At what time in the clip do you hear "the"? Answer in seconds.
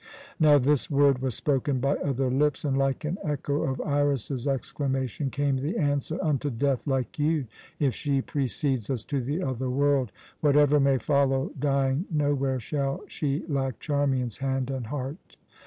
5.57-5.77, 9.21-9.43